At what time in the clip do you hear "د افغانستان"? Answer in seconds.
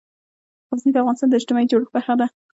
0.93-1.29